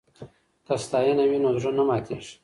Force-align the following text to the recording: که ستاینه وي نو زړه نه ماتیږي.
که 0.65 0.73
ستاینه 0.83 1.23
وي 1.27 1.39
نو 1.43 1.49
زړه 1.61 1.71
نه 1.77 1.83
ماتیږي. 1.89 2.33